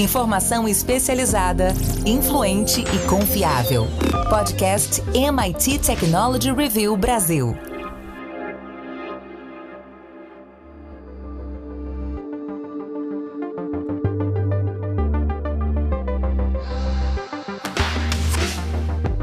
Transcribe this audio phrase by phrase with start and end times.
[0.00, 1.74] Informação especializada,
[2.06, 3.86] influente e confiável.
[4.30, 7.54] Podcast MIT Technology Review Brasil.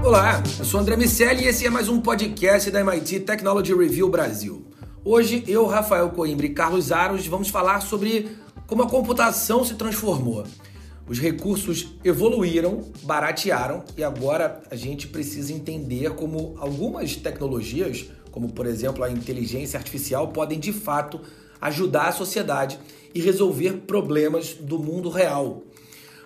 [0.03, 4.07] Olá, eu sou André Miceli e esse é mais um podcast da MIT Technology Review
[4.09, 4.63] Brasil.
[5.03, 8.29] Hoje eu, Rafael Coimbra e Carlos Aros vamos falar sobre
[8.67, 10.43] como a computação se transformou.
[11.07, 18.65] Os recursos evoluíram, baratearam e agora a gente precisa entender como algumas tecnologias, como por
[18.65, 21.21] exemplo a inteligência artificial, podem de fato
[21.61, 22.77] ajudar a sociedade
[23.15, 25.63] e resolver problemas do mundo real.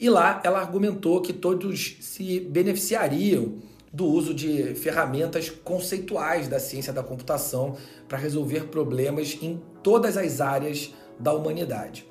[0.00, 3.58] E lá ela argumentou que todos se beneficiariam
[3.92, 7.76] do uso de ferramentas conceituais da ciência da computação
[8.08, 12.06] para resolver problemas em todas as áreas da humanidade.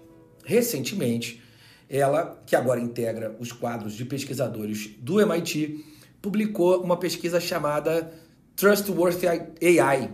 [0.45, 1.40] Recentemente,
[1.91, 5.83] ela, que agora integra os quadros de pesquisadores do MIT,
[6.21, 8.09] publicou uma pesquisa chamada
[8.55, 10.09] Trustworthy AI,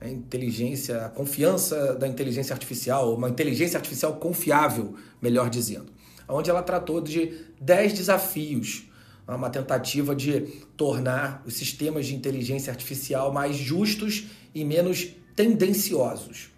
[0.00, 5.92] a inteligência, a confiança da inteligência artificial, uma inteligência artificial confiável, melhor dizendo,
[6.28, 8.90] onde ela tratou de 10 desafios,
[9.28, 10.40] uma tentativa de
[10.76, 16.50] tornar os sistemas de inteligência artificial mais justos e menos tendenciosos.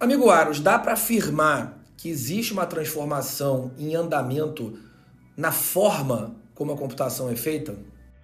[0.00, 4.78] Amigo Aros, dá para afirmar que existe uma transformação em andamento
[5.36, 7.76] na forma como a computação é feita?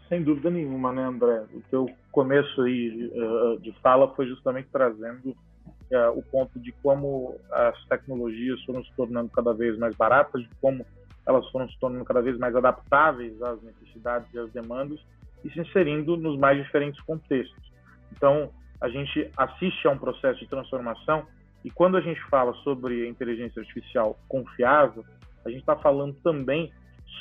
[0.09, 1.45] Sem dúvida nenhuma, né, André?
[1.55, 7.39] O teu começo aí uh, de fala foi justamente trazendo uh, o ponto de como
[7.51, 10.85] as tecnologias foram se tornando cada vez mais baratas, de como
[11.27, 14.99] elas foram se tornando cada vez mais adaptáveis às necessidades e às demandas
[15.45, 17.73] e se inserindo nos mais diferentes contextos.
[18.15, 18.51] Então,
[18.81, 21.25] a gente assiste a um processo de transformação
[21.65, 25.05] e quando a gente fala sobre inteligência artificial confiável,
[25.45, 26.73] a gente está falando também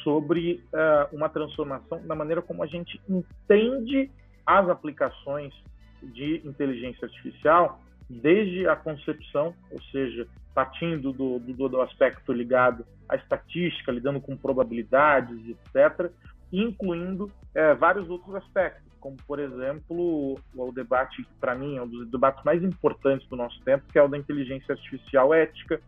[0.03, 4.09] sobre uh, uma transformação na maneira como a gente entende
[4.46, 5.53] as aplicações
[6.01, 13.16] de inteligência artificial desde a concepção, ou seja, partindo do, do, do aspecto ligado à
[13.16, 16.12] estatística, lidando com probabilidades, etc.,
[16.51, 22.09] incluindo é, vários outros aspectos, como, por exemplo, o debate, para mim, é um dos
[22.09, 25.81] debates mais importantes do nosso tempo, que é o da inteligência artificial ética,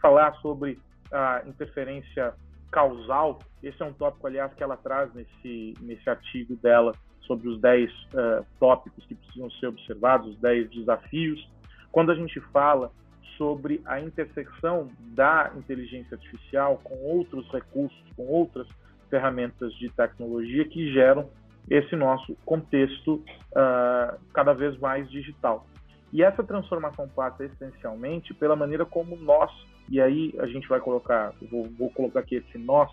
[0.00, 0.80] falar sobre
[1.12, 2.34] a interferência
[2.72, 3.38] causal.
[3.62, 7.90] Esse é um tópico, aliás, que ela traz nesse, nesse artigo dela sobre os 10
[7.90, 11.48] uh, é, tópicos que precisam ser observados, os 10 desafios.
[11.92, 12.90] Quando a gente fala
[13.36, 18.66] sobre a intersecção da inteligência artificial com outros recursos, com outras
[19.10, 21.30] ferramentas de tecnologia que geram
[21.70, 25.66] esse nosso contexto uh, cada vez mais digital.
[26.12, 29.50] E essa transformação passa essencialmente pela maneira como nós,
[29.88, 32.90] e aí a gente vai colocar, vou, vou colocar aqui esse nós,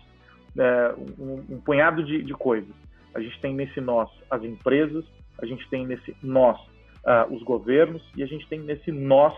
[0.58, 2.74] é, um, um, punhado de, de, coisas.
[3.14, 5.04] A gente tem nesse nós as empresas,
[5.40, 9.32] a gente tem nesse nós uh, os governos e a gente tem nesse nós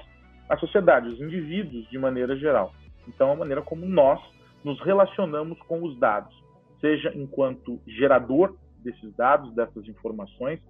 [0.48, 2.72] a sociedade, os indivíduos de maneira geral.
[3.06, 4.20] Então, a maneira como nós
[4.64, 6.34] nos relacionamos com os dados,
[6.80, 10.60] seja enquanto gerador desses dados, dessas informações,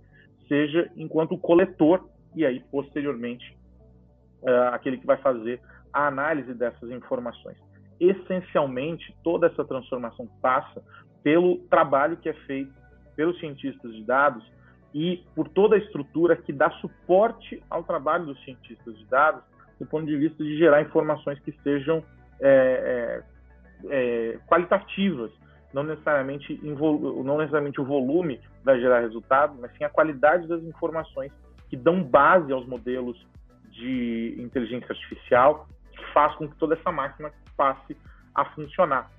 [0.48, 3.56] seja enquanto coletor e aí posteriormente
[4.42, 5.60] uh, aquele que vai fazer
[5.92, 7.56] a análise dessas informações.
[8.00, 10.82] Essencialmente, toda essa transformação passa
[11.22, 12.72] pelo trabalho que é feito
[13.16, 14.44] pelos cientistas de dados
[14.92, 19.42] e por toda a estrutura que dá suporte ao trabalho dos cientistas de dados
[19.78, 22.02] do ponto de vista de gerar informações que sejam
[22.40, 23.22] é,
[23.90, 25.32] é, é qualitativas,
[25.74, 31.32] não necessariamente, não necessariamente o volume vai gerar resultado, mas sim a qualidade das informações
[31.68, 33.26] que dão base aos modelos
[33.72, 37.96] de inteligência artificial, que faz com que toda essa máquina passe
[38.32, 39.10] a funcionar.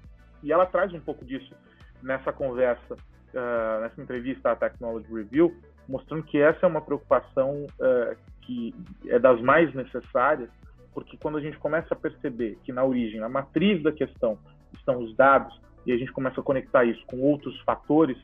[0.42, 1.54] E ela traz um pouco disso
[2.02, 5.54] nessa conversa, uh, nessa entrevista à Technology Review,
[5.90, 8.74] mostrando que essa é uma preocupação uh, que
[9.07, 10.50] é das mais necessárias,
[10.94, 14.40] porque quando a gente começa a perceber que na origem, na matriz da questão,
[14.74, 18.17] estão os dados, e a gente começa a conectar isso com outros fatores,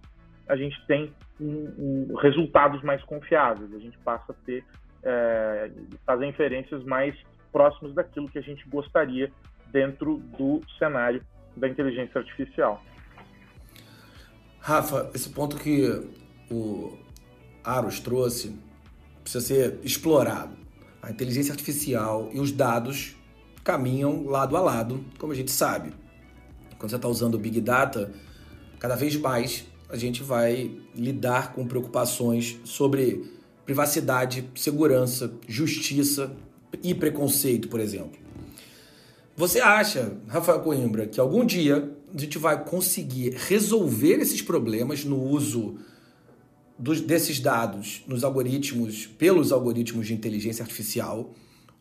[0.48, 4.64] a gente tem um, um, resultados mais confiáveis, a gente passa a ter,
[5.04, 5.72] é,
[6.06, 7.16] fazer inferências mais
[7.52, 9.32] próximas daquilo que a gente gostaria
[9.72, 11.24] dentro do cenário
[11.56, 12.84] da inteligência artificial.
[14.60, 16.08] Rafa, esse ponto que
[16.50, 16.98] o
[17.64, 18.56] Aros trouxe
[19.24, 20.56] precisa ser explorado.
[21.02, 23.16] A inteligência artificial e os dados
[23.64, 25.94] caminham lado a lado, como a gente sabe.
[26.82, 28.12] Quando você está usando o Big Data,
[28.80, 33.24] cada vez mais a gente vai lidar com preocupações sobre
[33.64, 36.36] privacidade, segurança, justiça
[36.82, 38.20] e preconceito, por exemplo.
[39.38, 45.22] Você acha, Rafael Coimbra, que algum dia a gente vai conseguir resolver esses problemas no
[45.22, 45.78] uso
[46.80, 51.32] dos, desses dados nos algoritmos, pelos algoritmos de inteligência artificial,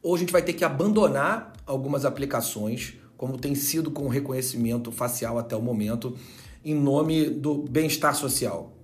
[0.02, 4.90] ou a gente vai ter que abandonar algumas aplicações, como tem sido com o reconhecimento
[4.90, 6.16] facial até o momento,
[6.64, 8.74] em nome do bem-estar social?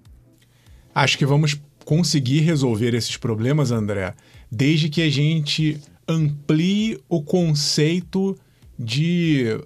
[0.94, 4.12] Acho que vamos conseguir resolver esses problemas, André,
[4.52, 8.36] desde que a gente amplie o conceito
[8.78, 9.58] de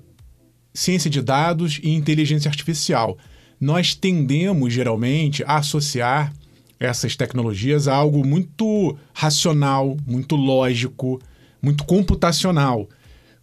[0.73, 3.19] ciência de dados e inteligência artificial.
[3.61, 6.32] Nós tendemos geralmente a associar
[6.78, 11.20] essas tecnologias a algo muito racional, muito lógico,
[11.61, 12.88] muito computacional.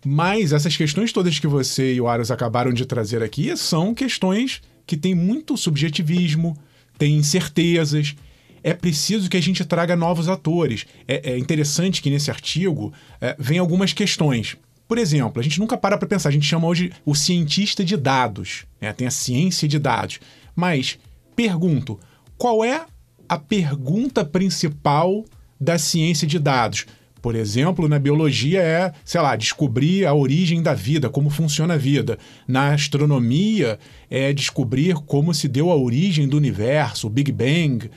[0.05, 4.61] Mas essas questões todas que você e o Aros acabaram de trazer aqui são questões
[4.85, 6.57] que têm muito subjetivismo,
[6.97, 8.15] têm incertezas.
[8.63, 10.85] É preciso que a gente traga novos atores.
[11.07, 14.55] É, é interessante que nesse artigo é, vem algumas questões.
[14.87, 17.97] Por exemplo, a gente nunca para para pensar, a gente chama hoje o cientista de
[17.97, 18.93] dados, né?
[18.93, 20.19] tem a ciência de dados.
[20.55, 20.97] Mas
[21.35, 21.99] pergunto,
[22.37, 22.85] qual é
[23.27, 25.25] a pergunta principal
[25.59, 26.85] da ciência de dados?
[27.21, 31.77] Por exemplo, na biologia é, sei lá, descobrir a origem da vida, como funciona a
[31.77, 32.17] vida.
[32.47, 33.79] Na astronomia
[34.09, 37.89] é descobrir como se deu a origem do universo, o Big Bang.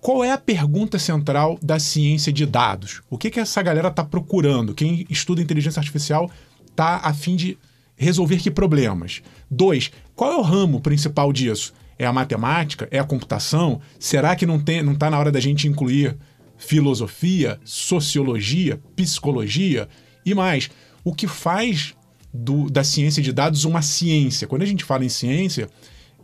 [0.00, 3.00] Qual é a pergunta central da ciência de dados?
[3.08, 4.74] O que, que essa galera está procurando?
[4.74, 6.30] Quem estuda inteligência artificial
[6.70, 7.56] está a fim de
[7.96, 9.22] resolver que problemas?
[9.50, 11.72] Dois, qual é o ramo principal disso?
[11.98, 12.86] É a matemática?
[12.90, 13.80] É a computação?
[13.98, 16.16] Será que não está não tá na hora da gente incluir
[16.56, 19.88] filosofia, sociologia, psicologia
[20.24, 20.70] e mais?
[21.04, 21.94] O que faz
[22.32, 24.46] do, da ciência de dados uma ciência?
[24.46, 25.68] Quando a gente fala em ciência,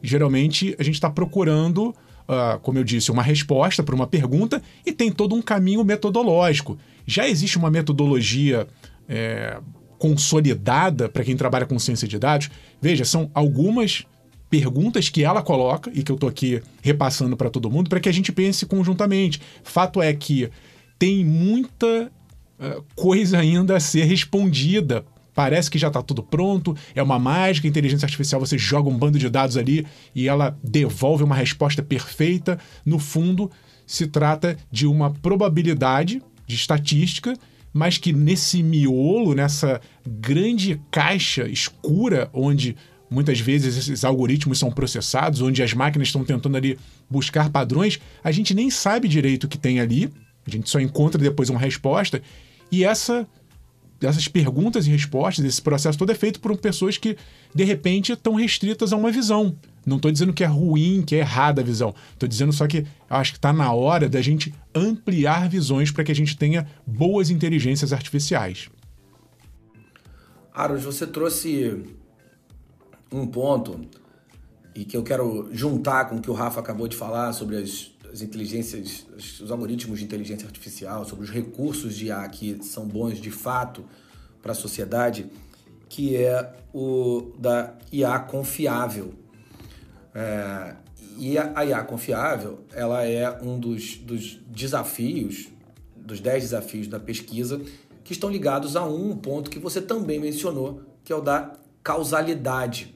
[0.03, 1.95] geralmente a gente está procurando
[2.31, 6.79] Uh, como eu disse, uma resposta para uma pergunta e tem todo um caminho metodológico.
[7.05, 8.69] Já existe uma metodologia
[9.09, 9.59] é,
[9.99, 12.49] consolidada para quem trabalha com ciência de dados.
[12.81, 14.07] Veja, são algumas
[14.51, 18.09] perguntas que ela coloca e que eu estou aqui repassando para todo mundo para que
[18.09, 19.41] a gente pense conjuntamente.
[19.63, 20.51] Fato é que
[20.99, 22.11] tem muita
[22.59, 25.05] uh, coisa ainda a ser respondida
[25.35, 29.19] parece que já está tudo pronto, é uma mágica, inteligência artificial, você joga um bando
[29.19, 32.59] de dados ali e ela devolve uma resposta perfeita.
[32.85, 33.51] No fundo,
[33.87, 37.35] se trata de uma probabilidade de estatística,
[37.73, 42.77] mas que nesse miolo, nessa grande caixa escura onde
[43.11, 46.79] muitas vezes esses algoritmos são processados, onde as máquinas estão tentando ali
[47.09, 50.11] buscar padrões, a gente nem sabe direito o que tem ali,
[50.47, 52.23] a gente só encontra depois uma resposta,
[52.71, 53.27] e essa
[54.01, 57.17] essas perguntas e respostas, esse processo todo é feito por pessoas que,
[57.55, 59.55] de repente, estão restritas a uma visão.
[59.85, 61.95] Não estou dizendo que é ruim, que é errada a visão.
[62.13, 66.13] Estou dizendo só que acho que está na hora da gente ampliar visões para que
[66.13, 68.71] a gente tenha boas inteligências artificiais.
[70.53, 71.83] Aros, você trouxe
[73.13, 73.81] um ponto
[74.75, 77.91] e que eu quero juntar com o que o Rafa acabou de falar sobre as,
[78.13, 79.07] as inteligências,
[79.41, 83.85] os algoritmos de inteligência artificial, sobre os recursos de IA que são bons de fato
[84.41, 85.31] para a sociedade,
[85.89, 89.13] que é o da IA confiável.
[90.15, 90.75] É,
[91.19, 95.49] e a IA confiável, ela é um dos, dos desafios,
[95.95, 97.61] dos 10 desafios da pesquisa,
[98.03, 101.53] que estão ligados a um ponto que você também mencionou, que é o da
[101.83, 102.95] causalidade.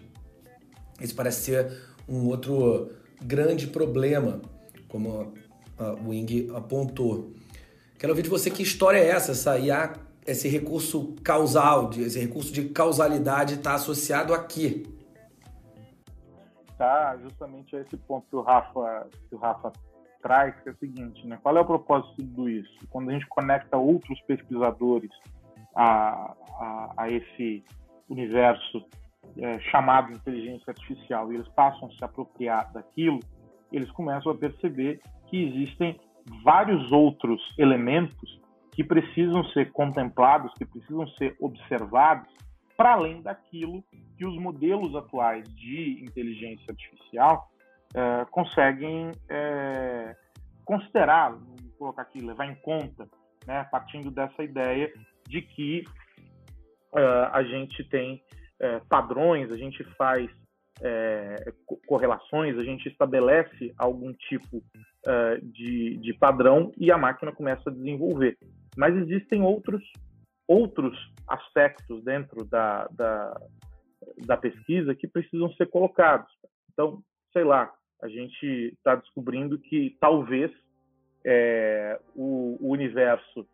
[1.00, 1.72] Esse parece ser
[2.08, 2.90] um outro
[3.22, 4.40] grande problema
[4.88, 5.34] como
[5.78, 7.32] a Wing apontou.
[7.98, 9.94] Quero ouvir de você que história é essa, essa IA,
[10.26, 14.84] esse recurso causal, esse recurso de causalidade está associado a quê?
[16.78, 19.72] Tá justamente a esse ponto que o Rafa, que o Rafa
[20.22, 21.38] traz, que é o seguinte, né?
[21.42, 22.78] Qual é o propósito de tudo isso?
[22.90, 25.10] Quando a gente conecta outros pesquisadores
[25.74, 27.64] a, a, a esse
[28.08, 28.84] universo
[29.38, 33.20] é, chamado inteligência artificial e eles passam a se apropriar daquilo,
[33.72, 35.98] eles começam a perceber que existem
[36.42, 38.40] vários outros elementos
[38.72, 42.32] que precisam ser contemplados, que precisam ser observados,
[42.76, 43.84] para além daquilo
[44.16, 47.48] que os modelos atuais de inteligência artificial
[47.94, 50.16] é, conseguem é,
[50.64, 53.08] considerar, vou colocar aqui, levar em conta,
[53.46, 54.92] né, partindo dessa ideia
[55.28, 55.84] de que
[56.92, 58.22] uh, a gente tem
[58.60, 60.30] uh, padrões, a gente faz
[60.80, 64.62] uh, correlações, a gente estabelece algum tipo
[65.42, 68.38] de, de padrão e a máquina começa a desenvolver.
[68.74, 69.82] Mas existem outros,
[70.48, 70.96] outros
[71.28, 73.38] aspectos dentro da, da,
[74.24, 76.32] da pesquisa que precisam ser colocados.
[76.72, 77.02] Então,
[77.34, 77.70] sei lá,
[78.02, 80.50] a gente está descobrindo que talvez
[81.24, 83.46] é, o, o, universo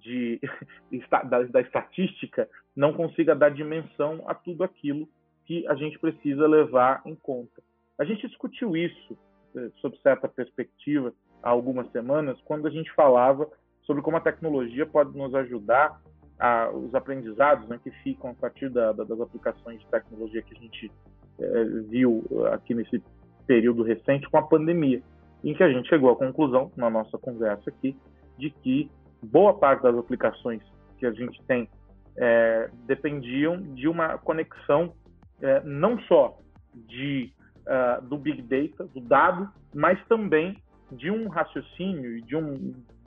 [0.00, 0.40] de,
[1.28, 5.08] da, da, estatística não consiga dar dimensão a tudo aquilo
[5.46, 7.62] que a gente precisa levar em conta.
[7.98, 9.16] A gente discutiu isso
[9.56, 13.48] é, sob certa perspectiva há algumas semanas, quando a gente falava
[13.82, 16.00] sobre como a tecnologia pode nos ajudar
[16.38, 20.56] a, os aprendizados né, que ficam a partir da, da, das aplicações de tecnologia que
[20.56, 20.90] a gente
[21.38, 23.02] é, viu aqui nesse
[23.46, 25.02] período recente com a pandemia,
[25.44, 27.96] em que a gente chegou à conclusão, na nossa conversa aqui,
[28.38, 28.90] de que
[29.24, 30.62] boa parte das aplicações
[30.98, 31.68] que a gente tem
[32.16, 34.94] é, dependiam de uma conexão
[35.42, 36.38] é, não só
[36.74, 37.32] de,
[37.66, 40.56] uh, do Big Data, do dado, mas também
[40.90, 42.54] de um raciocínio e de, um,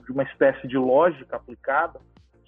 [0.04, 2.00] de uma espécie de lógica aplicada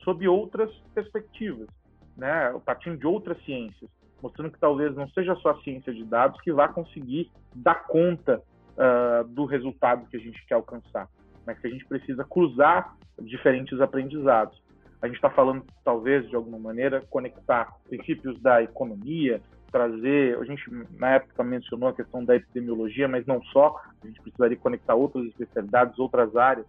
[0.05, 1.69] sob outras perspectivas,
[2.17, 3.91] né, partindo de outras ciências
[4.23, 8.41] mostrando que talvez não seja só a ciência de dados que vá conseguir dar conta
[8.77, 11.09] uh, do resultado que a gente quer alcançar,
[11.47, 14.61] mas que a gente precisa cruzar diferentes aprendizados.
[15.03, 19.41] A gente está falando, talvez, de alguma maneira, conectar princípios da economia,
[19.73, 20.39] trazer.
[20.39, 20.63] A gente,
[20.99, 25.25] na época, mencionou a questão da epidemiologia, mas não só, a gente precisaria conectar outras
[25.27, 26.67] especialidades, outras áreas.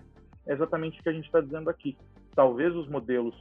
[0.47, 1.97] É exatamente o que a gente está dizendo aqui.
[2.33, 3.35] Talvez os modelos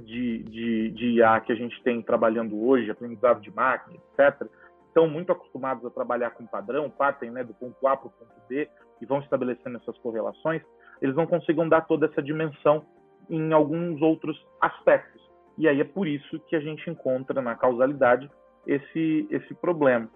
[0.00, 4.48] de, de, de IA que a gente tem trabalhando hoje, aprendizado de máquina, etc.,
[4.88, 8.32] estão muito acostumados a trabalhar com padrão, partem né, do ponto A para o ponto
[8.48, 8.68] B
[9.00, 10.62] e vão estabelecendo essas correlações,
[11.00, 12.84] eles não consigam dar toda essa dimensão
[13.28, 15.22] em alguns outros aspectos.
[15.56, 18.30] E aí é por isso que a gente encontra na causalidade
[18.66, 20.08] esse, esse problema.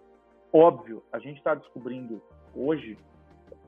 [0.52, 2.22] Óbvio, a gente está descobrindo
[2.54, 2.98] hoje,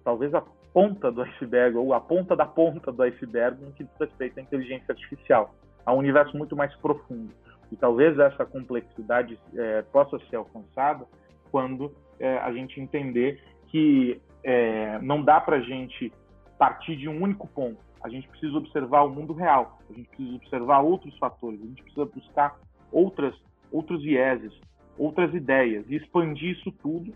[0.05, 0.43] talvez a
[0.73, 4.43] ponta do iceberg, ou a ponta da ponta do iceberg no que diz respeito à
[4.43, 5.55] inteligência artificial
[5.87, 7.33] a um universo muito mais profundo.
[7.71, 11.07] E talvez essa complexidade é, possa ser alcançada
[11.51, 16.13] quando é, a gente entender que é, não dá para a gente
[16.59, 17.79] partir de um único ponto.
[18.03, 21.83] A gente precisa observar o mundo real, a gente precisa observar outros fatores, a gente
[21.83, 22.57] precisa buscar
[22.93, 23.35] outras,
[23.73, 24.53] outros vieses,
[24.99, 27.13] outras ideias e expandir isso tudo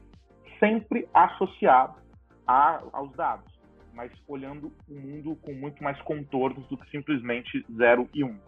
[0.59, 1.95] sempre associado
[2.47, 3.53] a, aos dados,
[3.93, 8.27] mas olhando o mundo com muito mais contornos do que simplesmente 0 e 1.
[8.27, 8.39] Um.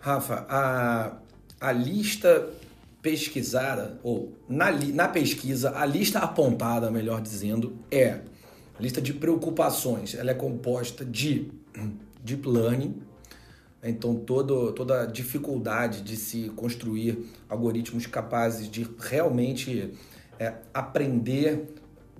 [0.00, 1.18] Rafa, a,
[1.60, 2.48] a lista
[3.00, 8.20] pesquisada, ou na, na pesquisa, a lista apontada, melhor dizendo, é
[8.76, 10.14] a lista de preocupações.
[10.14, 11.50] Ela é composta de
[12.22, 13.00] deep learning,
[13.82, 19.94] então todo, toda a dificuldade de se construir algoritmos capazes de realmente
[20.38, 21.66] é, aprender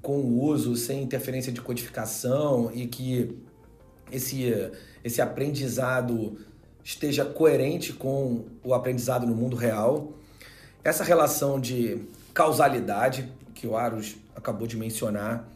[0.00, 3.36] com o uso sem interferência de codificação e que
[4.10, 4.52] esse,
[5.02, 6.38] esse aprendizado
[6.82, 10.12] esteja coerente com o aprendizado no mundo real.
[10.84, 12.00] Essa relação de
[12.32, 15.48] causalidade, que o Aros acabou de mencionar,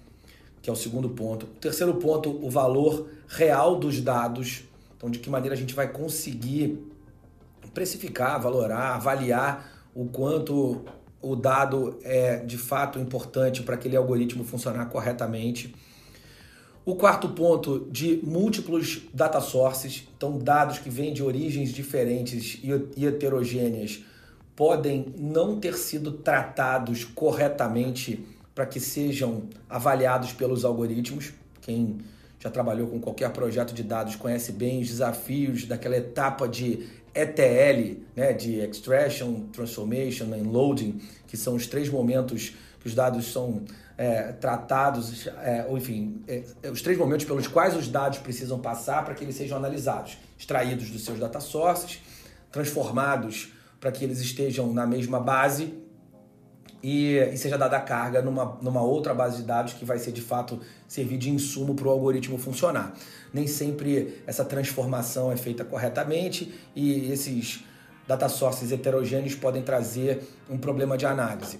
[0.60, 1.46] que é o segundo ponto.
[1.46, 4.64] O terceiro ponto, o valor real dos dados.
[4.96, 6.78] Então, de que maneira a gente vai conseguir
[7.72, 10.84] precificar, valorar, avaliar o quanto
[11.20, 15.74] o dado é de fato importante para aquele algoritmo funcionar corretamente.
[16.84, 22.58] O quarto ponto de múltiplos data sources, então dados que vêm de origens diferentes
[22.96, 24.02] e heterogêneas,
[24.54, 31.32] podem não ter sido tratados corretamente para que sejam avaliados pelos algoritmos.
[31.60, 31.98] Quem
[32.38, 38.00] já trabalhou com qualquer projeto de dados conhece bem os desafios daquela etapa de ETL,
[38.16, 43.62] né, de Extraction, Transformation e Loading, que são os três momentos que os dados são
[43.96, 48.58] é, tratados, é, ou enfim, é, é, os três momentos pelos quais os dados precisam
[48.58, 52.00] passar para que eles sejam analisados, extraídos dos seus data sources,
[52.50, 55.74] transformados para que eles estejam na mesma base
[56.80, 60.12] e, e, seja dada a carga numa, numa outra base de dados que vai ser
[60.12, 62.94] de fato servir de insumo para o algoritmo funcionar.
[63.34, 67.64] Nem sempre essa transformação é feita corretamente e esses
[68.06, 71.58] data sources heterogêneos podem trazer um problema de análise.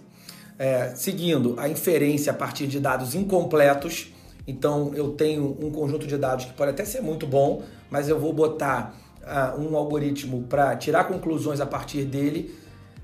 [0.59, 4.13] é, seguindo a inferência a partir de dados incompletos.
[4.47, 8.19] Então eu tenho um conjunto de dados que pode até ser muito bom, mas eu
[8.21, 12.55] vou botar uh, um algoritmo para tirar conclusões a partir dele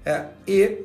[0.04, 0.84] é, e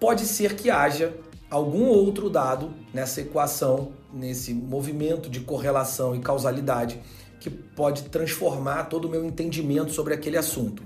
[0.00, 1.14] pode ser que haja
[1.50, 7.00] algum outro dado nessa equação, nesse movimento de correlação e causalidade
[7.38, 10.82] que pode transformar todo o meu entendimento sobre aquele assunto.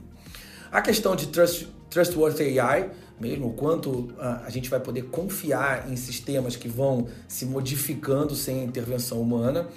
[0.73, 5.97] A questão de trust, Trustworthy AI, mesmo quanto ah, a gente vai poder confiar em
[5.97, 9.69] sistemas que vão se modificando sem intervenção humana,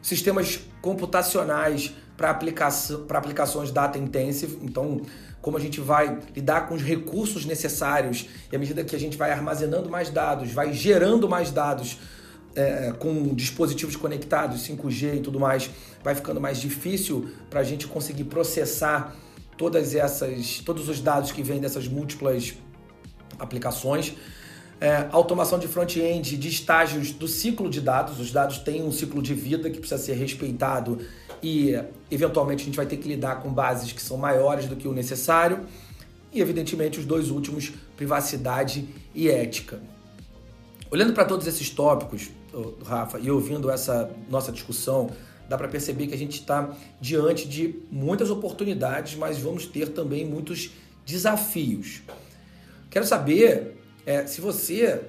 [0.00, 5.00] sistemas computacionais para aplicações data intensive, então
[5.40, 9.16] como a gente vai lidar com os recursos necessários e à medida que a gente
[9.16, 11.96] vai armazenando mais dados, vai gerando mais dados
[12.56, 15.70] é, com dispositivos conectados, 5G e tudo mais,
[16.02, 19.16] vai ficando mais difícil para a gente conseguir processar
[19.56, 22.54] todas essas, todos os dados que vêm dessas múltiplas
[23.38, 24.14] aplicações.
[24.80, 28.20] É, automação de front-end, de estágios do ciclo de dados.
[28.20, 31.00] Os dados têm um ciclo de vida que precisa ser respeitado
[31.42, 31.78] e,
[32.10, 34.92] eventualmente, a gente vai ter que lidar com bases que são maiores do que o
[34.92, 35.60] necessário.
[36.32, 39.80] E, evidentemente, os dois últimos, privacidade e ética.
[40.90, 42.30] Olhando para todos esses tópicos,
[42.84, 45.10] Rafa, e ouvindo essa nossa discussão,
[45.48, 50.24] dá para perceber que a gente está diante de muitas oportunidades, mas vamos ter também
[50.24, 50.70] muitos
[51.06, 52.02] desafios.
[52.90, 55.02] Quero saber é, se você,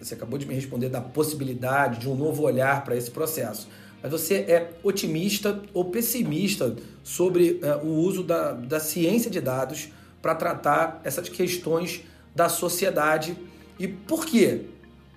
[0.00, 3.68] você acabou de me responder da possibilidade de um novo olhar para esse processo,
[4.08, 9.88] você é otimista ou pessimista sobre é, o uso da, da ciência de dados
[10.20, 12.02] para tratar essas questões
[12.34, 13.36] da sociedade
[13.78, 14.62] e por quê?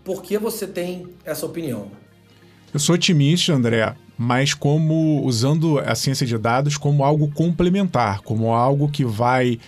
[0.04, 1.92] Por que você tem essa opinião?
[2.74, 8.54] Eu sou otimista, André, mas como usando a ciência de dados como algo complementar, como
[8.54, 9.60] algo que vai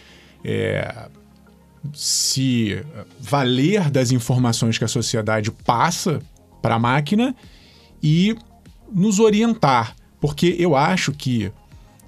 [0.43, 1.07] é,
[1.93, 2.83] se
[3.19, 6.19] valer das informações que a sociedade passa
[6.61, 7.35] para a máquina
[8.01, 8.35] e
[8.93, 11.51] nos orientar, porque eu acho que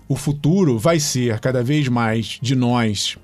[0.08, 3.18] o futuro vai ser cada vez mais de nós,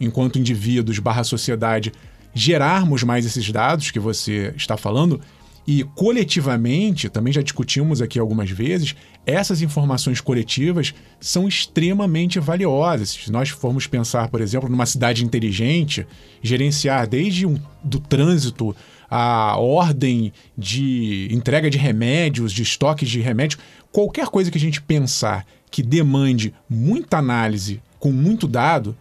[0.00, 1.92] enquanto indivíduos barra sociedade,
[2.34, 5.20] gerarmos mais esses dados que você está falando
[5.66, 13.10] e coletivamente, também já discutimos aqui algumas vezes, essas informações coletivas são extremamente valiosas.
[13.10, 16.06] Se nós formos pensar, por exemplo, numa cidade inteligente,
[16.40, 18.76] gerenciar desde um, do trânsito
[19.10, 23.60] a ordem de entrega de remédios, de estoques de remédios,
[23.92, 28.96] qualquer coisa que a gente pensar que demande muita análise com muito dado,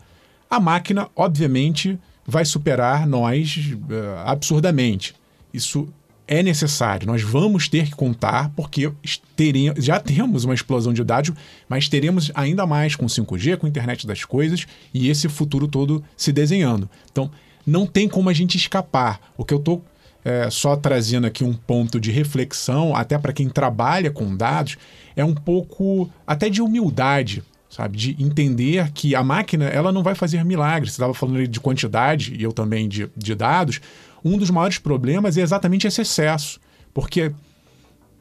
[0.49, 5.13] a máquina, obviamente, vai superar nós uh, absurdamente.
[5.53, 5.87] Isso
[6.27, 7.07] é necessário.
[7.07, 8.91] Nós vamos ter que contar, porque
[9.35, 11.31] teremos, já temos uma explosão de dados,
[11.69, 16.03] mas teremos ainda mais com 5G, com a internet das coisas e esse futuro todo
[16.17, 16.89] se desenhando.
[17.11, 17.29] Então,
[17.65, 19.19] não tem como a gente escapar.
[19.37, 19.83] O que eu estou
[20.25, 24.75] é, só trazendo aqui um ponto de reflexão, até para quem trabalha com dados,
[25.15, 27.95] é um pouco até de humildade, sabe?
[27.95, 30.91] De entender que a máquina ela não vai fazer milagres.
[30.91, 33.79] Você estava falando de quantidade, e eu também de, de dados
[34.25, 36.59] um dos maiores problemas é exatamente esse excesso.
[36.91, 37.31] Porque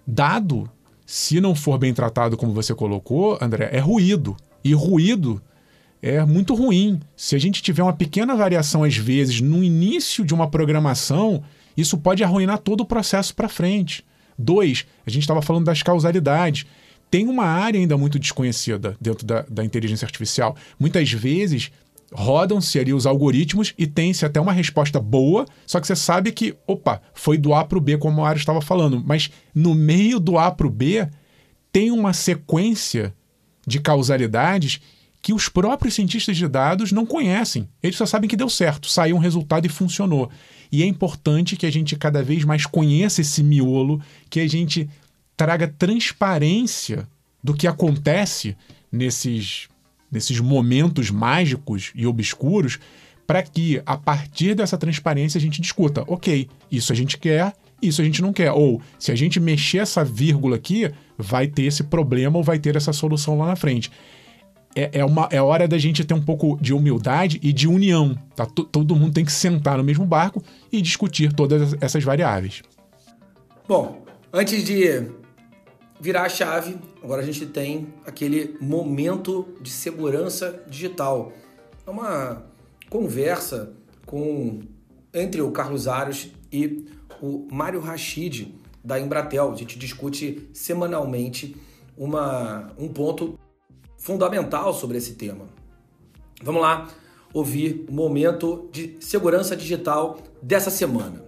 [0.07, 0.71] dado,
[1.07, 4.37] se não for bem tratado como você colocou, André, é ruído.
[4.63, 5.41] E ruído
[6.03, 7.01] é muito ruim.
[7.17, 11.43] Se a gente tiver uma pequena variação, às vezes, no início de uma programação,
[11.77, 14.05] isso pode arruinar todo o processo para frente.
[14.39, 16.67] Dois, a gente estava falando das causalidades.
[17.11, 20.57] Tem uma área ainda muito desconhecida dentro da, da inteligência artificial.
[20.79, 21.71] Muitas vezes
[22.13, 26.55] rodam-se ali os algoritmos e tem-se até uma resposta boa, só que você sabe que,
[26.67, 30.21] opa, foi do A para o B, como o Mário estava falando, mas no meio
[30.21, 31.09] do A para o B
[31.73, 33.13] tem uma sequência
[33.67, 34.81] de causalidades
[35.25, 37.67] que os próprios cientistas de dados não conhecem.
[37.83, 40.31] Eles só sabem que deu certo, saiu um resultado e funcionou.
[40.71, 44.87] E é importante que a gente cada vez mais conheça esse miolo, que a gente
[45.35, 47.09] traga transparência
[47.43, 48.55] do que acontece
[48.93, 49.67] nesses
[50.13, 52.79] nesses momentos mágicos e obscuros,
[53.27, 58.03] para que a partir dessa transparência a gente discuta, ok, isso a gente quer, isso
[58.03, 58.53] a gente não quer.
[58.53, 62.77] Ou se a gente mexer essa vírgula aqui, vai ter esse problema ou vai ter
[62.77, 63.91] essa solução lá na frente.
[64.77, 68.19] É, é, uma, é hora da gente ter um pouco de humildade e de união.
[68.35, 68.45] Tá?
[68.47, 72.63] Todo mundo tem que sentar no mesmo barco e discutir todas essas variáveis.
[73.69, 75.09] Bom, antes de
[76.01, 81.33] virar a chave, agora a gente tem aquele momento de segurança digital.
[81.87, 82.43] É uma
[82.91, 83.73] conversa
[84.05, 84.61] com
[85.15, 86.85] entre o Carlos Aros e
[87.23, 89.53] o Mário Rachid da Embratel.
[89.53, 91.57] A gente discute semanalmente
[91.97, 93.39] uma, um ponto
[94.05, 95.49] fundamental sobre esse tema.
[96.43, 96.89] Vamos lá.
[97.33, 101.21] ouvir o momento de segurança digital dessa semana.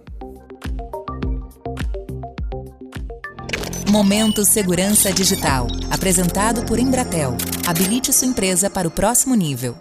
[3.89, 7.35] Momento Segurança Digital, apresentado por Embratel.
[7.67, 9.75] Habilite sua empresa para o próximo nível.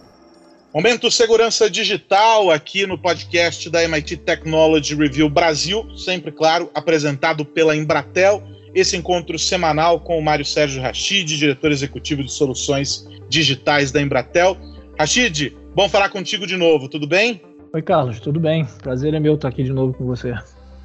[0.74, 7.76] Momento Segurança Digital aqui no podcast da MIT Technology Review Brasil, sempre claro, apresentado pela
[7.76, 8.42] Embratel.
[8.76, 14.54] Esse encontro semanal com o Mário Sérgio Rachid, diretor executivo de soluções digitais da Embratel.
[14.98, 17.40] Rachid, bom falar contigo de novo, tudo bem?
[17.72, 18.66] Oi, Carlos, tudo bem?
[18.82, 20.34] Prazer é meu estar aqui de novo com você.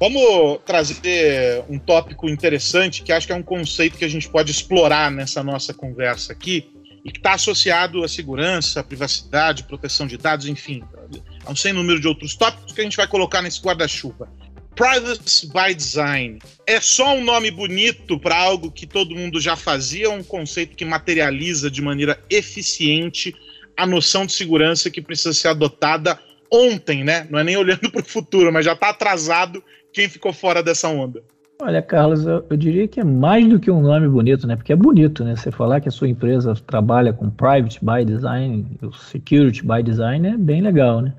[0.00, 4.50] Vamos trazer um tópico interessante que acho que é um conceito que a gente pode
[4.50, 6.64] explorar nessa nossa conversa aqui
[7.04, 10.82] e que está associado à segurança, à privacidade, proteção de dados, enfim,
[11.44, 14.30] a um sem número de outros tópicos que a gente vai colocar nesse guarda-chuva.
[14.74, 20.10] Privacy by Design é só um nome bonito para algo que todo mundo já fazia,
[20.10, 23.34] um conceito que materializa de maneira eficiente
[23.76, 26.18] a noção de segurança que precisa ser adotada
[26.50, 27.26] ontem, né?
[27.30, 30.88] Não é nem olhando para o futuro, mas já está atrasado quem ficou fora dessa
[30.88, 31.22] onda.
[31.60, 34.56] Olha, Carlos, eu, eu, diria que é mais do que um nome bonito, né?
[34.56, 35.36] Porque é bonito, né?
[35.36, 38.66] Você falar que a sua empresa trabalha com Private by Design,
[39.10, 41.12] Security by Design é bem legal, né?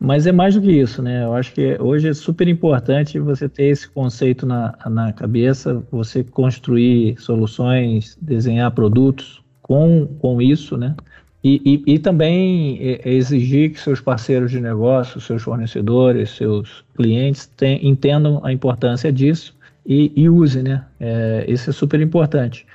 [0.00, 1.24] Mas é mais do que isso, né?
[1.24, 6.22] Eu acho que hoje é super importante você ter esse conceito na, na cabeça, você
[6.22, 10.94] construir soluções, desenhar produtos com, com isso, né?
[11.42, 17.86] E, e, e, também exigir que seus parceiros de negócio, seus fornecedores, seus clientes tem,
[17.86, 19.56] entendam a importância disso
[19.86, 20.28] e, e
[20.62, 20.84] né?
[21.00, 22.66] É, isso é super importante.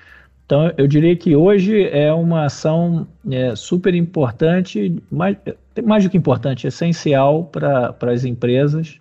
[0.45, 5.38] Então, eu diria que hoje é uma ação é, super importante, mais,
[5.81, 8.99] mais do que importante, essencial para as empresas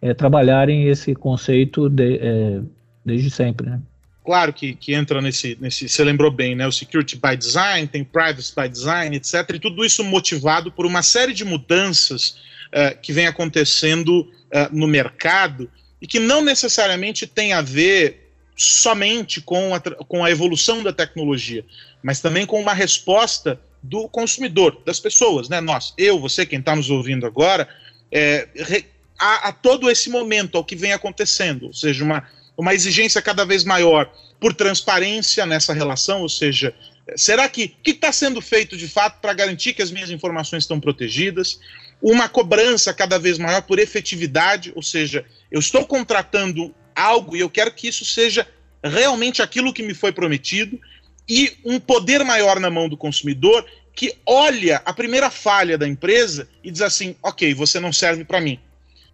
[0.00, 2.60] é, trabalharem esse conceito de, é,
[3.04, 3.80] desde sempre, né?
[4.24, 5.88] claro que, que entra nesse, nesse.
[5.88, 6.66] Você lembrou bem, né?
[6.66, 9.50] O Security by Design, tem Privacy by Design, etc.
[9.54, 12.36] E tudo isso motivado por uma série de mudanças
[12.72, 14.28] uh, que vem acontecendo uh,
[14.72, 20.82] no mercado e que não necessariamente tem a ver somente com a, com a evolução
[20.82, 21.64] da tecnologia,
[22.02, 25.60] mas também com uma resposta do consumidor, das pessoas, né?
[25.60, 27.68] Nós, eu, você, quem está nos ouvindo agora,
[28.10, 28.86] é, re,
[29.18, 33.44] a, a todo esse momento, ao que vem acontecendo, ou seja, uma uma exigência cada
[33.44, 36.74] vez maior por transparência nessa relação, ou seja,
[37.16, 40.80] será que que está sendo feito de fato para garantir que as minhas informações estão
[40.80, 41.58] protegidas?
[42.00, 47.50] Uma cobrança cada vez maior por efetividade, ou seja, eu estou contratando algo e eu
[47.50, 48.46] quero que isso seja
[48.82, 50.78] realmente aquilo que me foi prometido,
[51.28, 56.48] e um poder maior na mão do consumidor que olha a primeira falha da empresa
[56.62, 58.58] e diz assim: ok, você não serve para mim.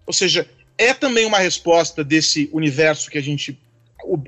[0.07, 3.59] Ou seja, é também uma resposta desse universo que a gente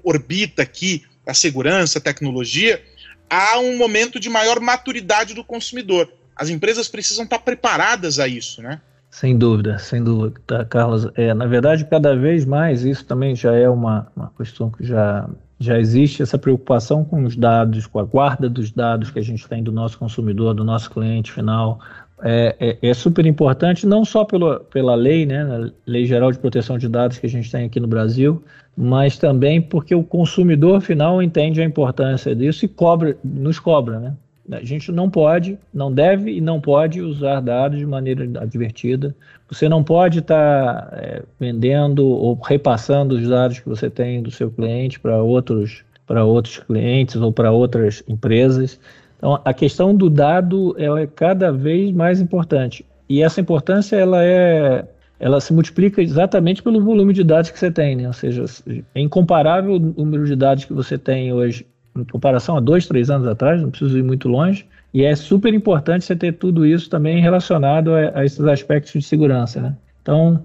[0.04, 2.82] orbita aqui, a segurança, a tecnologia,
[3.28, 6.12] a um momento de maior maturidade do consumidor.
[6.36, 8.80] As empresas precisam estar preparadas a isso, né?
[9.10, 11.06] Sem dúvida, sem dúvida, tá, Carlos.
[11.14, 15.28] É, na verdade, cada vez mais isso também já é uma, uma questão que já,
[15.62, 19.46] já existe, essa preocupação com os dados, com a guarda dos dados que a gente
[19.48, 21.78] tem do nosso consumidor, do nosso cliente final,
[22.24, 26.78] é, é, é, super importante, não só pela lei, né, a Lei Geral de Proteção
[26.78, 28.42] de Dados que a gente tem aqui no Brasil,
[28.76, 33.98] mas também porque o consumidor final entende a importância disso e cobra, nos cobra.
[33.98, 34.14] Né?
[34.58, 39.14] A gente não pode, não deve e não pode usar dados de maneira advertida.
[39.48, 44.30] Você não pode estar tá, é, vendendo ou repassando os dados que você tem do
[44.30, 48.78] seu cliente para outros, para outros clientes ou para outras empresas.
[49.18, 52.84] Então, a questão do dado é cada vez mais importante.
[53.08, 54.84] E essa importância ela é
[55.22, 58.08] ela se multiplica exatamente pelo volume de dados que você tem, né?
[58.08, 58.44] Ou seja,
[58.92, 61.64] é incomparável o número de dados que você tem hoje
[61.96, 64.66] em comparação a dois, três anos atrás, não preciso ir muito longe.
[64.94, 69.02] E é super importante você ter tudo isso também relacionado a, a esses aspectos de
[69.02, 69.76] segurança, né?
[70.02, 70.42] Então,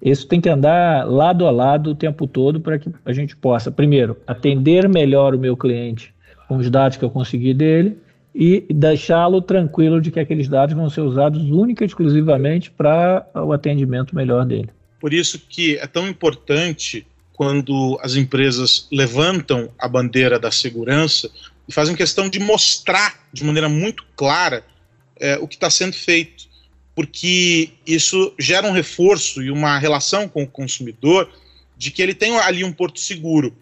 [0.00, 3.70] isso tem que andar lado a lado o tempo todo para que a gente possa,
[3.70, 6.14] primeiro, atender melhor o meu cliente
[6.48, 7.98] com os dados que eu consegui dele
[8.34, 13.52] e deixá-lo tranquilo de que aqueles dados vão ser usados única e exclusivamente para o
[13.52, 14.70] atendimento melhor dele.
[15.00, 17.06] Por isso que é tão importante
[17.40, 21.30] quando as empresas levantam a bandeira da segurança
[21.66, 24.62] e fazem questão de mostrar de maneira muito clara
[25.18, 26.44] é, o que está sendo feito,
[26.94, 31.32] porque isso gera um reforço e uma relação com o consumidor
[31.78, 33.56] de que ele tem ali um porto seguro.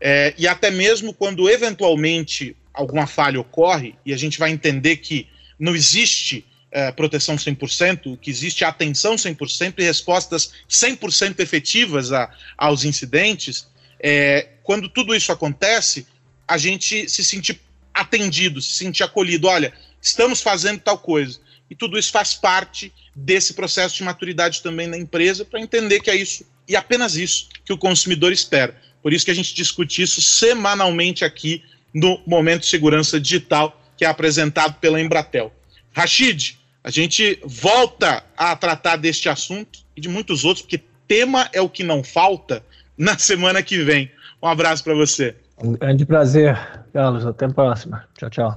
[0.00, 5.26] É, e até mesmo quando eventualmente alguma falha ocorre, e a gente vai entender que
[5.58, 12.84] não existe é, proteção 100%, que existe atenção 100% e respostas 100% efetivas a, aos
[12.84, 13.68] incidentes,
[14.00, 16.04] é, quando tudo isso acontece,
[16.48, 17.60] a gente se sentir
[17.94, 19.46] atendido, se sentir acolhido.
[19.46, 21.38] Olha, estamos fazendo tal coisa.
[21.70, 26.10] e tudo isso faz parte desse processo de maturidade também na empresa para entender que
[26.10, 28.76] é isso e apenas isso que o consumidor espera.
[29.02, 34.08] Por isso que a gente discute isso semanalmente aqui no Momento Segurança Digital, que é
[34.08, 35.52] apresentado pela Embratel.
[35.92, 41.60] Rashid, a gente volta a tratar deste assunto e de muitos outros, porque tema é
[41.62, 42.62] o que não falta
[42.96, 44.10] na semana que vem.
[44.42, 45.34] Um abraço para você.
[45.56, 46.58] Um grande prazer,
[46.92, 47.24] Carlos.
[47.24, 48.04] Até a próxima.
[48.18, 48.54] Tchau, tchau.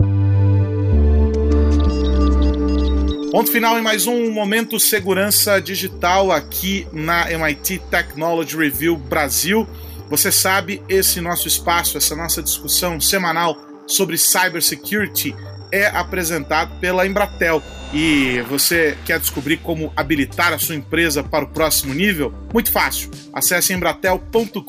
[3.31, 9.65] Ponto final em mais um Momento Segurança Digital aqui na MIT Technology Review Brasil.
[10.09, 15.33] Você sabe, esse nosso espaço, essa nossa discussão semanal sobre cybersecurity
[15.71, 17.61] é apresentado pela Embratel.
[17.93, 22.33] E você quer descobrir como habilitar a sua empresa para o próximo nível?
[22.53, 23.09] Muito fácil.
[23.31, 24.61] Acesse embratel.com.br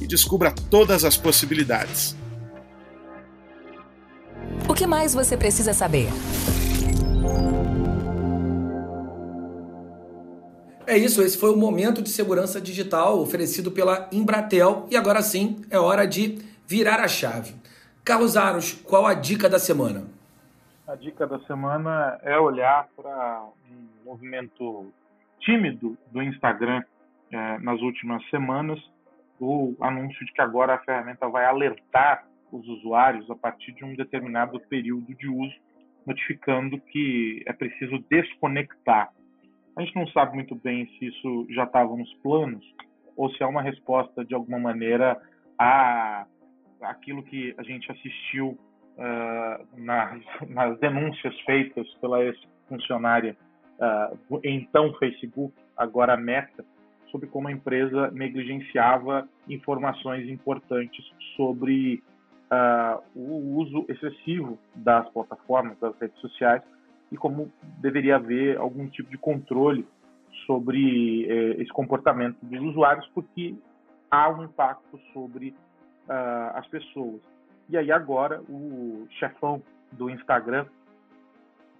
[0.00, 2.14] e descubra todas as possibilidades.
[4.68, 6.08] O que mais você precisa saber?
[10.86, 15.56] É isso, esse foi o momento de segurança digital oferecido pela Embratel e agora sim
[15.70, 17.54] é hora de virar a chave.
[18.04, 20.17] Carlos Aros, qual a dica da semana?
[20.88, 24.90] A dica da semana é olhar para um movimento
[25.38, 26.82] tímido do Instagram
[27.30, 28.80] é, nas últimas semanas,
[29.38, 33.94] o anúncio de que agora a ferramenta vai alertar os usuários a partir de um
[33.94, 35.54] determinado período de uso,
[36.06, 39.12] notificando que é preciso desconectar.
[39.76, 42.64] A gente não sabe muito bem se isso já estava nos planos
[43.14, 45.20] ou se é uma resposta de alguma maneira
[45.58, 46.24] a
[46.80, 48.58] aquilo que a gente assistiu
[48.98, 53.36] uh, nas, nas, denúncias feitas pela ex-funcionária
[53.78, 56.64] uh, então Facebook, agora Meta,
[57.10, 61.04] sobre como a empresa negligenciava informações importantes
[61.36, 62.02] sobre
[62.50, 66.62] uh, o uso excessivo das plataformas, das redes sociais,
[67.10, 69.86] e como deveria haver algum tipo de controle
[70.46, 73.54] sobre eh, esse comportamento dos usuários, porque
[74.10, 75.54] há um impacto sobre
[76.08, 77.20] uh, as pessoas.
[77.68, 80.66] E aí agora o chefão do Instagram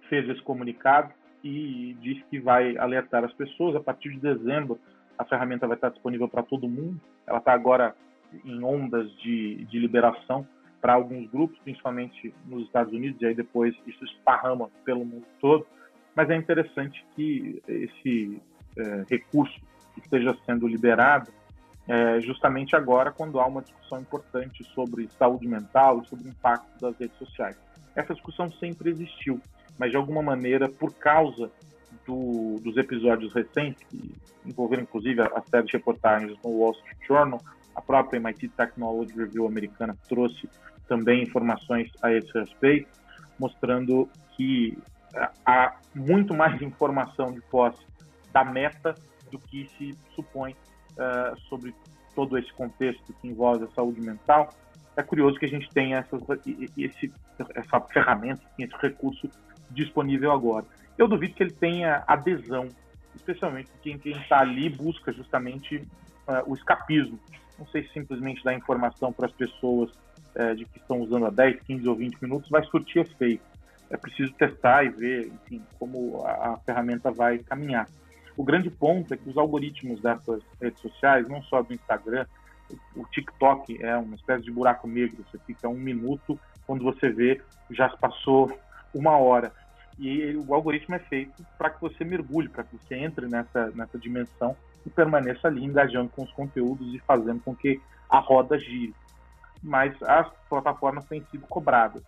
[0.07, 3.75] fez esse comunicado e disse que vai alertar as pessoas.
[3.75, 4.79] A partir de dezembro,
[5.17, 6.99] a ferramenta vai estar disponível para todo mundo.
[7.25, 7.95] Ela está agora
[8.45, 10.47] em ondas de, de liberação
[10.81, 15.65] para alguns grupos, principalmente nos Estados Unidos, e aí depois isso esparrama pelo mundo todo.
[16.15, 18.41] Mas é interessante que esse
[18.77, 19.59] é, recurso
[19.97, 21.31] esteja sendo liberado
[21.89, 26.79] é, justamente agora, quando há uma discussão importante sobre saúde mental e sobre o impacto
[26.79, 27.57] das redes sociais.
[27.95, 29.41] Essa discussão sempre existiu,
[29.75, 31.51] mas de alguma maneira, por causa
[32.05, 34.13] do, dos episódios recentes, que
[34.45, 37.41] envolveram inclusive a, série de reportagens no Wall Street Journal,
[37.75, 40.47] a própria MIT Technology Review americana trouxe
[40.87, 42.87] também informações a esse respeito,
[43.39, 44.77] mostrando que
[45.15, 47.83] eh, há muito mais informação de posse
[48.31, 48.93] da meta
[49.31, 50.55] do que se supõe
[50.99, 51.73] uh, sobre
[52.13, 54.49] todo esse contexto que envolve a saúde mental.
[54.95, 56.17] É curioso que a gente tenha essa,
[56.77, 57.11] esse,
[57.55, 59.29] essa ferramenta, esse recurso
[59.71, 60.65] disponível agora.
[60.97, 62.67] Eu duvido que ele tenha adesão,
[63.15, 65.77] especialmente quem está ali busca justamente
[66.27, 67.17] uh, o escapismo.
[67.57, 69.91] Não sei se simplesmente dar informação para as pessoas
[70.35, 73.43] é, de que estão usando há 10, 15 ou 20 minutos vai surtir efeito.
[73.89, 77.87] É preciso testar e ver, enfim, como a, a ferramenta vai caminhar.
[78.39, 82.25] O grande ponto é que os algoritmos dessas redes sociais, não só do Instagram,
[82.95, 85.25] o TikTok é uma espécie de buraco negro.
[85.29, 88.57] Você fica um minuto, quando você vê, já se passou
[88.95, 89.51] uma hora.
[89.99, 93.99] E o algoritmo é feito para que você mergulhe, para que você entre nessa, nessa
[93.99, 98.95] dimensão e permaneça ali engajando com os conteúdos e fazendo com que a roda gire
[99.61, 102.01] mas as plataformas têm sido cobradas.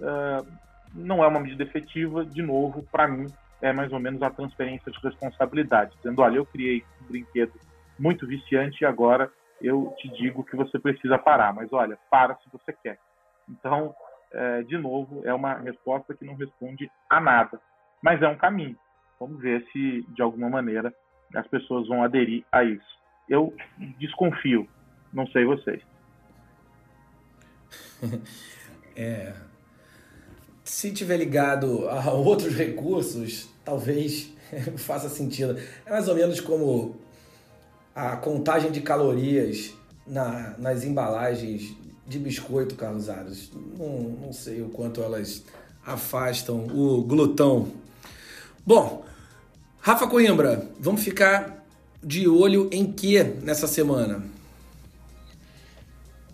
[0.00, 0.50] Uh,
[0.94, 3.26] não é uma medida efetiva, de novo, para mim,
[3.62, 7.52] é mais ou menos a transferência de responsabilidade, dizendo, olha, eu criei um brinquedo
[7.98, 12.48] muito viciante e agora eu te digo que você precisa parar, mas olha, para se
[12.52, 12.98] você quer.
[13.48, 13.94] Então,
[14.32, 17.60] é, de novo, é uma resposta que não responde a nada,
[18.02, 18.76] mas é um caminho.
[19.18, 20.92] Vamos ver se, de alguma maneira,
[21.34, 22.98] as pessoas vão aderir a isso.
[23.28, 23.54] Eu
[23.98, 24.68] desconfio,
[25.12, 25.82] não sei vocês.
[28.96, 29.34] é,
[30.64, 34.30] se tiver ligado a outros recursos, talvez
[34.76, 35.56] faça sentido.
[35.84, 36.96] É mais ou menos como
[37.94, 39.74] a contagem de calorias
[40.06, 41.74] na, nas embalagens
[42.06, 43.50] de biscoito, Carlos Aros.
[43.78, 45.44] Não, não sei o quanto elas
[45.84, 47.68] afastam o glutão.
[48.66, 49.04] Bom,
[49.80, 51.62] Rafa Coimbra, vamos ficar
[52.02, 54.22] de olho em que nessa semana?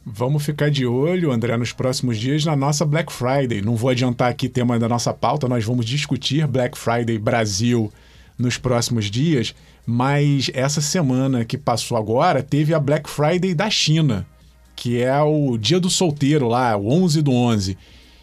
[0.04, 3.60] Vamos ficar de olho, André, nos próximos dias na nossa Black Friday.
[3.60, 7.92] Não vou adiantar aqui tema da nossa pauta, nós vamos discutir Black Friday Brasil
[8.38, 9.54] nos próximos dias,
[9.86, 14.26] mas essa semana que passou agora teve a Black Friday da China,
[14.74, 17.76] que é o dia do solteiro lá, o 11 do 11,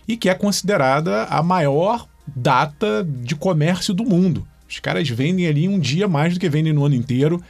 [0.08, 4.48] e que é considerada a maior data de comércio do mundo.
[4.68, 7.42] Os caras vendem ali um dia mais do que vendem no ano inteiro.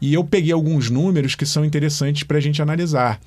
[0.00, 3.20] E eu peguei alguns números que são interessantes para a gente analisar.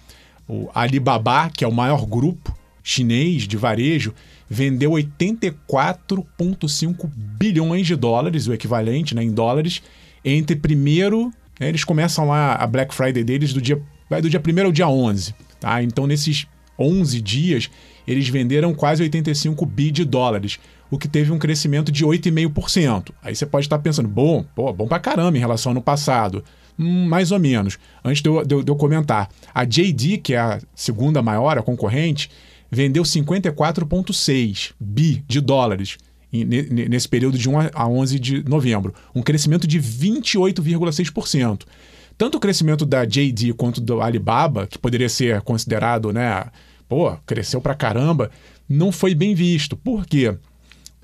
[0.47, 4.13] O Alibaba, que é o maior grupo chinês de varejo,
[4.47, 9.81] vendeu 84,5 bilhões de dólares, o equivalente né, em dólares,
[10.23, 11.31] entre primeiro.
[11.59, 14.71] Né, eles começam lá a Black Friday deles do dia, vai do dia 1 ao
[14.71, 15.33] dia 11.
[15.59, 15.81] Tá?
[15.81, 16.45] Então, nesses
[16.77, 17.71] 11 dias,
[18.07, 20.59] eles venderam quase 85 bi de dólares,
[20.91, 23.11] o que teve um crescimento de 8,5%.
[23.23, 26.43] Aí você pode estar pensando, bom, pô, bom pra caramba em relação ao ano passado.
[26.77, 27.77] Mais ou menos.
[28.03, 31.61] Antes de eu, de, de eu comentar, a JD, que é a segunda maior, a
[31.61, 32.29] concorrente,
[32.69, 35.97] vendeu 54,6 bi de dólares
[36.31, 41.61] nesse período de 1 a 11 de novembro, um crescimento de 28,6%.
[42.17, 46.45] Tanto o crescimento da JD quanto do Alibaba, que poderia ser considerado, né,
[46.87, 48.31] pô, cresceu pra caramba,
[48.67, 49.75] não foi bem visto.
[49.75, 50.35] Por quê?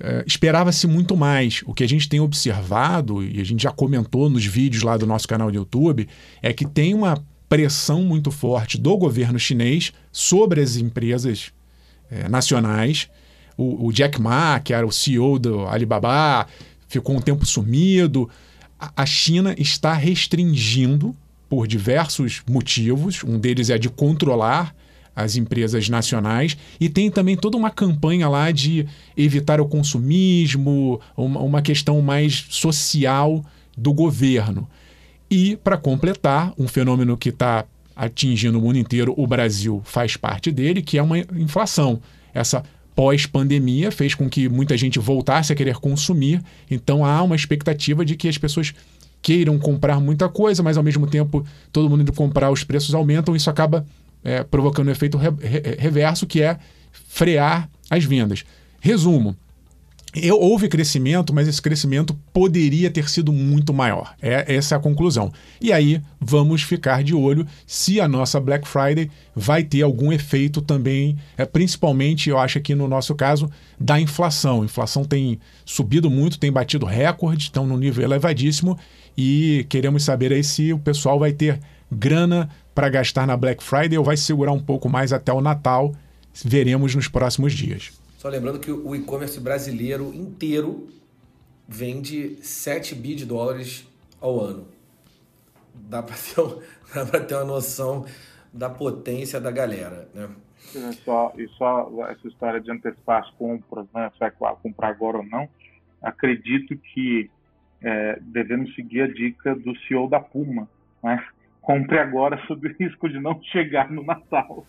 [0.04, 1.62] É, esperava-se muito mais.
[1.64, 5.06] O que a gente tem observado, e a gente já comentou nos vídeos lá do
[5.06, 6.08] nosso canal do YouTube,
[6.42, 11.52] é que tem uma pressão muito forte do governo chinês sobre as empresas
[12.10, 13.08] é, nacionais.
[13.56, 16.48] O, o, Jack Ma, que era o CEO do Alibaba,
[16.88, 18.28] ficou um tempo sumido.
[18.80, 21.14] A, a China está restringindo
[21.48, 23.22] por diversos motivos.
[23.22, 24.74] Um deles é de controlar
[25.14, 31.60] as empresas nacionais e tem também toda uma campanha lá de evitar o consumismo, uma,
[31.60, 33.44] questão mais social
[33.76, 34.68] do governo.
[35.30, 40.50] E, para completar, um fenômeno que está atingindo o mundo inteiro, o Brasil faz parte
[40.50, 42.00] dele, que é uma inflação.
[42.34, 42.62] Essa
[42.94, 48.16] pós-pandemia fez com que muita gente voltasse a querer consumir, então há uma expectativa de
[48.16, 48.74] que as pessoas
[49.22, 53.36] queiram comprar muita coisa, mas ao mesmo tempo todo mundo indo comprar, os preços aumentam,
[53.36, 53.86] isso acaba
[54.24, 56.58] é, provocando um efeito re, re, reverso, que é
[56.92, 58.44] frear as vendas.
[58.80, 59.36] Resumo.
[60.14, 64.14] Eu, houve crescimento, mas esse crescimento poderia ter sido muito maior.
[64.20, 65.32] É essa é a conclusão.
[65.58, 70.60] E aí vamos ficar de olho se a nossa Black Friday vai ter algum efeito
[70.60, 74.60] também, é, principalmente, eu acho que no nosso caso, da inflação.
[74.60, 78.78] A inflação tem subido muito, tem batido recorde, estão num nível elevadíssimo
[79.16, 81.58] e queremos saber aí se o pessoal vai ter
[81.92, 85.94] grana para gastar na Black Friday ou vai segurar um pouco mais até o Natal?
[86.44, 88.00] Veremos nos próximos dias.
[88.16, 90.88] Só lembrando que o e-commerce brasileiro inteiro
[91.68, 93.86] vende 7 bi de dólares
[94.20, 94.68] ao ano.
[95.74, 98.06] Dá para ter, ter uma noção
[98.52, 100.28] da potência da galera, né?
[100.74, 104.10] E só, e só essa história de antecipar as compras, né?
[104.12, 104.30] Se vai
[104.62, 105.48] comprar agora ou não,
[106.00, 107.30] acredito que
[107.82, 110.68] é, devemos seguir a dica do CEO da Puma,
[111.02, 111.24] né?
[111.62, 114.66] Compre agora sob o risco de não chegar no Natal.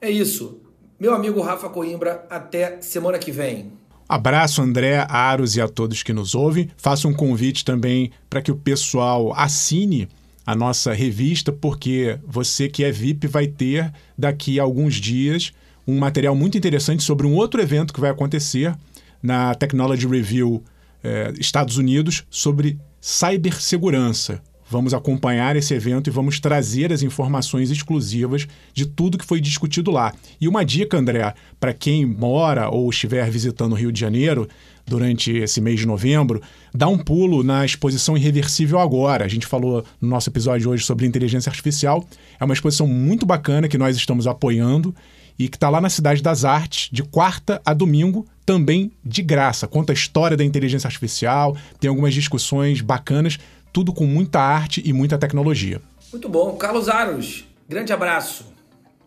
[0.00, 0.60] É isso.
[0.98, 3.83] Meu amigo Rafa Coimbra, até semana que vem.
[4.08, 6.68] Abraço, André, Aros e a todos que nos ouvem.
[6.76, 10.08] Faço um convite também para que o pessoal assine
[10.46, 15.52] a nossa revista, porque você que é VIP vai ter daqui a alguns dias
[15.86, 18.74] um material muito interessante sobre um outro evento que vai acontecer
[19.22, 20.62] na Technology Review
[21.02, 24.42] eh, Estados Unidos sobre cibersegurança.
[24.68, 29.90] Vamos acompanhar esse evento e vamos trazer as informações exclusivas de tudo que foi discutido
[29.90, 30.12] lá.
[30.40, 34.48] E uma dica, André, para quem mora ou estiver visitando o Rio de Janeiro
[34.86, 36.42] durante esse mês de novembro,
[36.74, 39.24] dá um pulo na exposição Irreversível Agora.
[39.24, 42.06] A gente falou no nosso episódio hoje sobre inteligência artificial.
[42.40, 44.94] É uma exposição muito bacana que nós estamos apoiando
[45.38, 49.66] e que está lá na Cidade das Artes, de quarta a domingo, também de graça.
[49.66, 53.38] Conta a história da inteligência artificial, tem algumas discussões bacanas,
[53.74, 55.82] tudo com muita arte e muita tecnologia.
[56.12, 56.56] Muito bom.
[56.56, 58.54] Carlos Aros, grande abraço.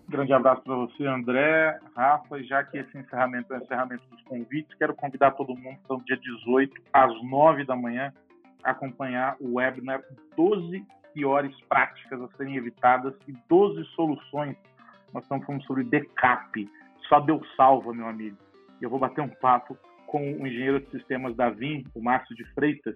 [0.09, 2.43] Grande abraço para você, André, Rafa.
[2.43, 6.03] Já que esse encerramento é o encerramento dos convites, quero convidar todo mundo para o
[6.03, 8.11] dia 18, às 9 da manhã,
[8.61, 10.03] acompanhar o webinar
[10.35, 14.57] 12 piores práticas a serem evitadas e 12 soluções.
[15.13, 16.69] Nós estamos falando sobre backup.
[17.07, 18.37] Só Deus salva, meu amigo.
[18.81, 22.35] E eu vou bater um papo com o engenheiro de sistemas da VIM, o Márcio
[22.35, 22.95] de Freitas,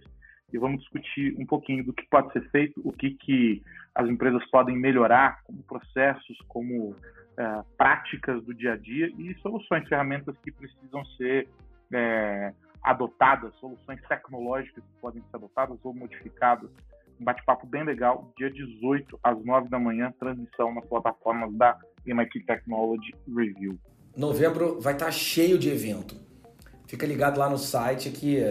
[0.51, 3.61] e vamos discutir um pouquinho do que pode ser feito, o que, que
[3.95, 6.95] as empresas podem melhorar, como processos, como
[7.37, 11.47] é, práticas do dia a dia e soluções, ferramentas que precisam ser
[11.93, 16.69] é, adotadas, soluções tecnológicas que podem ser adotadas ou modificadas.
[17.19, 22.41] Um bate-papo bem legal, dia 18, às 9 da manhã, transmissão nas plataformas da MIT
[22.45, 23.77] Technology Review.
[24.17, 26.15] Novembro vai estar cheio de evento.
[26.87, 28.41] Fica ligado lá no site que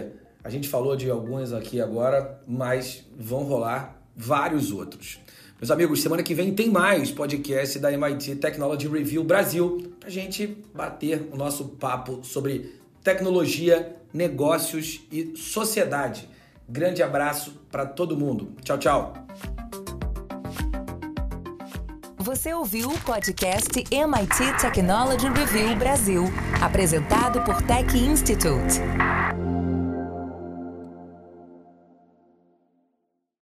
[0.43, 5.19] a gente falou de alguns aqui agora, mas vão rolar vários outros.
[5.59, 10.11] Meus amigos, semana que vem tem mais podcast da MIT Technology Review Brasil para a
[10.11, 16.27] gente bater o nosso papo sobre tecnologia, negócios e sociedade.
[16.67, 18.53] Grande abraço para todo mundo.
[18.63, 19.13] Tchau, tchau.
[22.17, 26.23] Você ouviu o podcast MIT Technology Review Brasil,
[26.61, 28.79] apresentado por Tech Institute.